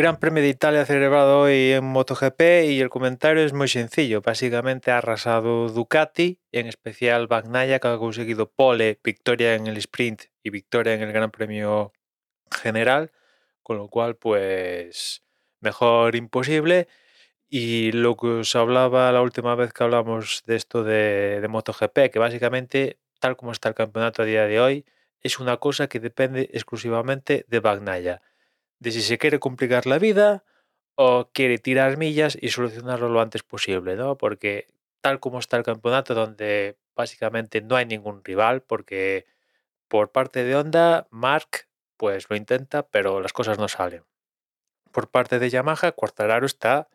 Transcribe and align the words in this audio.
Gran 0.00 0.18
Premio 0.18 0.42
de 0.42 0.48
Italia 0.48 0.86
celebrado 0.86 1.40
hoy 1.40 1.72
en 1.72 1.84
MotoGP 1.84 2.40
y 2.70 2.80
el 2.80 2.88
comentario 2.88 3.44
es 3.44 3.52
muy 3.52 3.68
sencillo. 3.68 4.22
Básicamente 4.22 4.90
ha 4.90 4.96
arrasado 4.96 5.68
Ducati, 5.68 6.40
en 6.52 6.68
especial 6.68 7.26
Bagnaia, 7.26 7.80
que 7.80 7.88
ha 7.88 7.98
conseguido 7.98 8.50
pole, 8.50 8.98
victoria 9.04 9.54
en 9.54 9.66
el 9.66 9.76
sprint 9.76 10.22
y 10.42 10.48
victoria 10.48 10.94
en 10.94 11.02
el 11.02 11.12
Gran 11.12 11.30
Premio 11.30 11.92
general, 12.50 13.12
con 13.62 13.76
lo 13.76 13.88
cual 13.88 14.16
pues 14.16 15.22
mejor 15.60 16.16
imposible. 16.16 16.88
Y 17.50 17.92
lo 17.92 18.16
que 18.16 18.26
os 18.28 18.56
hablaba 18.56 19.12
la 19.12 19.20
última 19.20 19.54
vez 19.54 19.74
que 19.74 19.84
hablamos 19.84 20.44
de 20.46 20.56
esto 20.56 20.82
de, 20.82 21.46
MotoGP, 21.46 22.10
que 22.10 22.18
básicamente, 22.18 22.98
tal 23.18 23.36
como 23.36 23.52
está 23.52 23.68
el 23.68 23.74
campeonato 23.74 24.22
a 24.22 24.24
día 24.24 24.46
de 24.46 24.60
hoy, 24.60 24.86
es 25.20 25.40
una 25.40 25.58
cosa 25.58 25.88
que 25.88 26.00
depende 26.00 26.48
exclusivamente 26.54 27.44
de 27.48 27.60
Bagnaia 27.60 28.22
de 28.80 28.92
si 28.92 29.02
se 29.02 29.18
quiere 29.18 29.38
complicar 29.38 29.86
la 29.86 29.98
vida 29.98 30.44
o 30.96 31.30
quiere 31.32 31.58
tirar 31.58 31.96
millas 31.96 32.36
y 32.40 32.48
solucionarlo 32.48 33.08
lo 33.08 33.20
antes 33.20 33.42
posible, 33.42 33.96
¿no? 33.96 34.18
Porque 34.18 34.66
tal 35.00 35.20
como 35.20 35.38
está 35.38 35.56
el 35.56 35.62
campeonato, 35.62 36.14
donde 36.14 36.76
básicamente 36.96 37.60
no 37.60 37.76
hay 37.76 37.86
ningún 37.86 38.24
rival, 38.24 38.62
porque 38.62 39.26
por 39.88 40.12
parte 40.12 40.44
de 40.44 40.56
Honda, 40.56 41.06
Mark 41.10 41.68
pues 41.96 42.28
lo 42.30 42.36
intenta, 42.36 42.86
pero 42.88 43.20
las 43.20 43.32
cosas 43.32 43.58
no 43.58 43.68
salen. 43.68 44.04
Por 44.90 45.10
parte 45.10 45.38
de 45.38 45.50
Yamaha, 45.50 45.92
Quartararo 45.92 46.46
está 46.46 46.88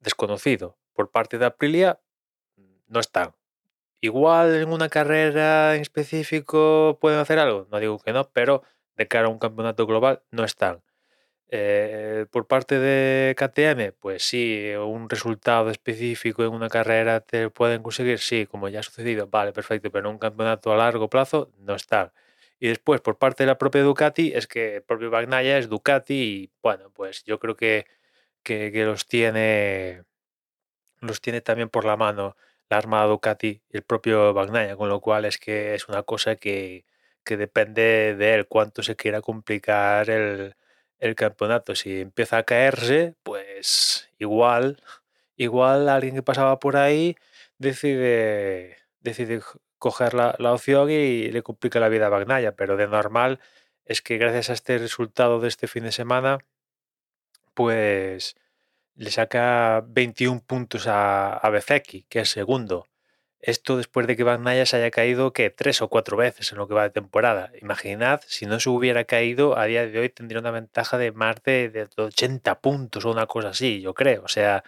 desconocido. 0.00 0.76
Por 0.92 1.10
parte 1.10 1.38
de 1.38 1.46
Aprilia, 1.46 2.00
no 2.86 3.00
están. 3.00 3.34
Igual 4.00 4.54
en 4.54 4.72
una 4.72 4.88
carrera 4.88 5.74
en 5.74 5.82
específico 5.82 6.98
pueden 7.00 7.18
hacer 7.18 7.38
algo, 7.38 7.66
no 7.70 7.80
digo 7.80 7.98
que 7.98 8.12
no, 8.12 8.28
pero 8.30 8.62
de 8.96 9.08
cara 9.08 9.26
a 9.26 9.30
un 9.30 9.38
campeonato 9.38 9.86
global 9.86 10.22
no 10.30 10.44
están. 10.44 10.82
Eh, 11.48 12.26
por 12.30 12.46
parte 12.48 12.78
de 12.80 13.34
KTM, 13.36 13.92
pues 13.92 14.24
sí, 14.24 14.72
un 14.74 15.08
resultado 15.08 15.70
específico 15.70 16.42
en 16.44 16.52
una 16.52 16.68
carrera 16.68 17.20
te 17.20 17.50
pueden 17.50 17.82
conseguir, 17.82 18.18
sí, 18.18 18.46
como 18.46 18.68
ya 18.68 18.80
ha 18.80 18.82
sucedido, 18.82 19.28
vale, 19.28 19.52
perfecto, 19.52 19.90
pero 19.92 20.08
en 20.08 20.14
un 20.14 20.18
campeonato 20.18 20.72
a 20.72 20.76
largo 20.76 21.08
plazo 21.08 21.52
no 21.58 21.74
está. 21.76 22.12
Y 22.58 22.68
después, 22.68 23.00
por 23.00 23.18
parte 23.18 23.44
de 23.44 23.48
la 23.48 23.58
propia 23.58 23.82
Ducati, 23.82 24.32
es 24.34 24.46
que 24.48 24.76
el 24.76 24.82
propio 24.82 25.10
Bagnaia 25.10 25.58
es 25.58 25.68
Ducati 25.68 26.14
y 26.14 26.50
bueno, 26.62 26.90
pues 26.92 27.22
yo 27.24 27.38
creo 27.38 27.56
que, 27.56 27.86
que, 28.42 28.70
los 28.84 29.06
tiene 29.06 30.04
los 31.00 31.20
tiene 31.20 31.40
también 31.42 31.68
por 31.68 31.84
la 31.84 31.96
mano 31.96 32.36
la 32.68 32.78
armada 32.78 33.06
Ducati 33.06 33.62
y 33.70 33.76
el 33.76 33.82
propio 33.84 34.34
Bagnaia, 34.34 34.76
con 34.76 34.88
lo 34.88 35.00
cual 35.00 35.24
es 35.26 35.38
que 35.38 35.74
es 35.74 35.88
una 35.88 36.02
cosa 36.02 36.36
que, 36.36 36.84
que 37.24 37.36
depende 37.36 38.16
de 38.16 38.34
él, 38.34 38.46
cuánto 38.48 38.82
se 38.82 38.96
quiera 38.96 39.20
complicar 39.22 40.10
el, 40.10 40.56
el 40.98 41.14
campeonato. 41.14 41.74
Si 41.74 42.00
empieza 42.00 42.38
a 42.38 42.42
caerse, 42.44 43.14
pues 43.22 44.10
igual, 44.18 44.82
igual 45.36 45.88
alguien 45.88 46.14
que 46.14 46.22
pasaba 46.22 46.58
por 46.58 46.76
ahí 46.76 47.16
decide, 47.58 48.78
decide 49.00 49.40
coger 49.78 50.14
la, 50.14 50.34
opción 50.52 50.90
y 50.90 51.30
le 51.30 51.42
complica 51.42 51.80
la 51.80 51.88
vida 51.88 52.06
a 52.06 52.10
Bagnaya. 52.10 52.56
Pero 52.56 52.76
de 52.76 52.86
normal 52.88 53.40
es 53.84 54.02
que 54.02 54.18
gracias 54.18 54.50
a 54.50 54.54
este 54.54 54.78
resultado 54.78 55.40
de 55.40 55.48
este 55.48 55.68
fin 55.68 55.84
de 55.84 55.92
semana, 55.92 56.38
pues 57.54 58.36
le 58.94 59.10
saca 59.10 59.84
21 59.86 60.42
puntos 60.46 60.86
a, 60.86 61.36
a 61.36 61.50
Bezeki, 61.50 62.04
que 62.08 62.20
es 62.20 62.30
segundo. 62.30 62.86
Esto 63.40 63.76
después 63.76 64.06
de 64.06 64.16
que 64.16 64.24
Van 64.24 64.44
se 64.66 64.76
haya 64.76 64.90
caído 64.90 65.32
que 65.32 65.50
tres 65.50 65.82
o 65.82 65.88
cuatro 65.88 66.16
veces 66.16 66.50
en 66.52 66.58
lo 66.58 66.66
que 66.66 66.74
va 66.74 66.84
de 66.84 66.90
temporada. 66.90 67.52
Imaginad, 67.60 68.20
si 68.26 68.46
no 68.46 68.58
se 68.60 68.70
hubiera 68.70 69.04
caído, 69.04 69.58
a 69.58 69.66
día 69.66 69.86
de 69.86 69.98
hoy 69.98 70.08
tendría 70.08 70.40
una 70.40 70.50
ventaja 70.50 70.98
de 70.98 71.12
más 71.12 71.42
de, 71.44 71.88
80 71.96 72.60
puntos 72.60 73.04
o 73.04 73.10
una 73.10 73.26
cosa 73.26 73.50
así, 73.50 73.80
yo 73.80 73.94
creo. 73.94 74.22
O 74.24 74.28
sea, 74.28 74.64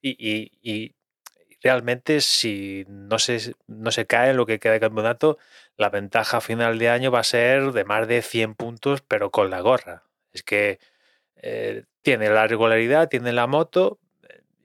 y, 0.00 0.94
realmente 1.62 2.20
si 2.20 2.84
no 2.88 3.18
se, 3.18 3.54
no 3.68 3.92
se 3.92 4.06
cae 4.06 4.30
en 4.30 4.36
lo 4.36 4.46
que 4.46 4.58
queda 4.58 4.72
de 4.74 4.80
campeonato, 4.80 5.38
la 5.76 5.90
ventaja 5.90 6.40
final 6.40 6.78
de 6.78 6.88
año 6.88 7.10
va 7.10 7.20
a 7.20 7.24
ser 7.24 7.72
de 7.72 7.84
más 7.84 8.08
de 8.08 8.22
100 8.22 8.54
puntos, 8.54 9.02
pero 9.02 9.30
con 9.30 9.50
la 9.50 9.60
gorra. 9.60 10.04
Es 10.32 10.42
que 10.42 10.80
eh, 11.36 11.84
tiene 12.02 12.30
la 12.30 12.46
regularidad, 12.46 13.08
tiene 13.08 13.32
la 13.32 13.46
moto, 13.46 13.98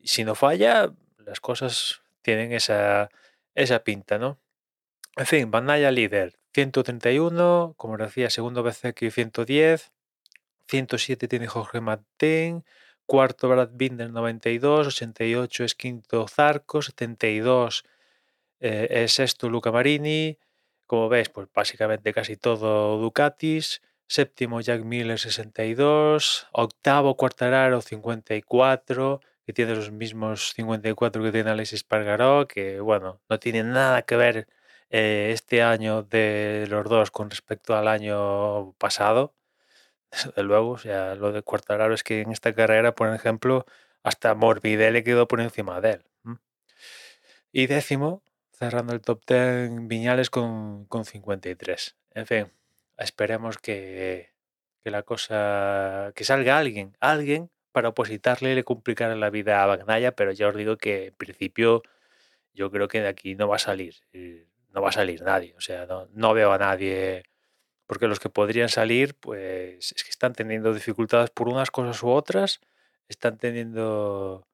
y 0.00 0.08
si 0.08 0.24
no 0.24 0.34
falla, 0.34 0.92
las 1.18 1.40
cosas 1.40 2.02
tienen 2.22 2.52
esa 2.52 3.10
esa 3.56 3.80
pinta, 3.82 4.18
¿no? 4.18 4.38
En 5.16 5.26
fin, 5.26 5.50
Bandaya 5.50 5.90
líder, 5.90 6.38
131, 6.54 7.74
como 7.76 7.96
decía, 7.96 8.30
segundo 8.30 8.62
BCX 8.62 9.12
110, 9.14 9.92
107 10.68 11.26
tiene 11.26 11.46
Jorge 11.48 11.80
Martín, 11.80 12.64
cuarto 13.06 13.48
Brad 13.48 13.70
Binder 13.72 14.10
92, 14.10 14.88
88 14.88 15.64
es 15.64 15.74
quinto 15.74 16.28
Zarco, 16.28 16.82
72 16.82 17.84
eh, 18.60 18.88
es 18.90 19.12
sexto 19.12 19.48
Luca 19.48 19.72
Marini, 19.72 20.38
como 20.86 21.08
veis, 21.08 21.28
pues 21.30 21.48
básicamente 21.52 22.12
casi 22.12 22.36
todo 22.36 22.98
Ducatis, 22.98 23.82
séptimo 24.06 24.60
Jack 24.60 24.82
Miller 24.82 25.18
62, 25.18 26.48
octavo 26.52 27.16
Quartararo 27.16 27.80
54, 27.80 29.20
que 29.46 29.52
tiene 29.52 29.76
los 29.76 29.92
mismos 29.92 30.52
54 30.54 31.22
que 31.22 31.32
tiene 31.32 31.50
Alexis 31.50 31.84
Pargaró, 31.84 32.48
que 32.48 32.80
bueno, 32.80 33.20
no 33.28 33.38
tiene 33.38 33.62
nada 33.62 34.02
que 34.02 34.16
ver 34.16 34.48
eh, 34.90 35.30
este 35.32 35.62
año 35.62 36.02
de 36.02 36.66
los 36.68 36.84
dos 36.88 37.10
con 37.12 37.30
respecto 37.30 37.76
al 37.76 37.88
año 37.88 38.72
pasado. 38.74 39.34
Desde 40.12 40.42
luego, 40.42 40.70
o 40.72 40.78
sea, 40.78 41.14
lo 41.14 41.32
de 41.32 41.42
Cuartararo 41.42 41.94
es 41.94 42.02
que 42.04 42.22
en 42.22 42.32
esta 42.32 42.54
carrera, 42.54 42.94
por 42.94 43.14
ejemplo, 43.14 43.66
hasta 44.02 44.34
Morbidelli 44.34 45.04
quedó 45.04 45.28
por 45.28 45.40
encima 45.40 45.80
de 45.80 45.92
él. 45.92 46.04
Y 47.52 47.66
décimo, 47.68 48.22
cerrando 48.52 48.92
el 48.92 49.00
top 49.00 49.22
10, 49.26 49.88
Viñales 49.88 50.30
con, 50.30 50.86
con 50.86 51.04
53. 51.04 51.96
En 52.14 52.26
fin, 52.26 52.52
esperemos 52.98 53.58
que, 53.58 54.32
que 54.84 54.90
la 54.90 55.02
cosa, 55.04 56.12
que 56.14 56.24
salga 56.24 56.58
alguien, 56.58 56.96
alguien 57.00 57.50
para 57.76 57.90
opositarle 57.90 58.54
le 58.54 58.64
complicar 58.64 59.14
la 59.18 59.28
vida 59.28 59.62
a 59.62 59.66
Bagnaya, 59.66 60.12
pero 60.12 60.32
ya 60.32 60.48
os 60.48 60.56
digo 60.56 60.78
que 60.78 61.08
en 61.08 61.14
principio 61.14 61.82
yo 62.54 62.70
creo 62.70 62.88
que 62.88 63.02
de 63.02 63.08
aquí 63.08 63.34
no 63.34 63.48
va 63.48 63.56
a 63.56 63.58
salir, 63.58 63.96
eh, 64.14 64.48
no 64.70 64.80
va 64.80 64.88
a 64.88 64.92
salir 64.92 65.20
nadie, 65.20 65.54
o 65.58 65.60
sea, 65.60 65.86
no, 66.14 66.32
veo 66.32 66.52
a 66.52 66.56
nadie, 66.56 67.24
porque 67.86 68.08
los 68.08 68.18
que 68.18 68.30
podrían 68.30 68.70
salir, 68.70 69.14
pues 69.14 69.92
es 69.94 70.04
que 70.04 70.08
están 70.08 70.32
teniendo 70.32 70.72
dificultades 70.72 71.28
por 71.28 71.50
unas 71.50 71.70
cosas 71.70 72.02
u 72.02 72.08
otras, 72.08 72.60
están 73.08 73.36
teniendo, 73.36 74.48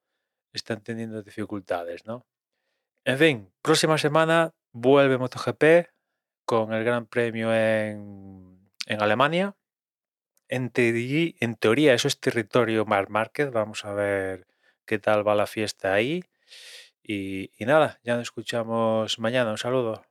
están 0.51 0.81
teniendo 0.81 1.23
dificultades, 1.23 2.05
¿no? 2.05 2.25
En 3.05 3.17
fin, 3.17 3.53
próxima 3.61 3.97
semana 3.97 4.51
vuelve 4.73 5.17
MotoGP 5.17 5.63
con 6.43 6.73
el 6.73 6.83
Gran 6.83 7.05
Premio 7.05 7.55
en, 7.55 8.69
en 8.85 9.01
Alemania 9.01 9.55
en, 10.49 10.69
teoría 11.55 11.93
eso 11.93 12.07
es 12.07 12.19
territorio 12.19 12.85
Mar 12.85 13.09
Márquez. 13.09 13.51
Vamos 13.51 13.85
a 13.85 13.93
ver 13.93 14.47
qué 14.85 14.99
tal 14.99 15.27
va 15.27 15.35
la 15.35 15.47
fiesta 15.47 15.93
ahí. 15.93 16.23
Y, 17.03 17.51
y 17.57 17.65
nada, 17.65 17.99
ya 18.03 18.15
nos 18.15 18.23
escuchamos 18.23 19.19
mañana. 19.19 19.51
Un 19.51 19.57
saludo. 19.57 20.05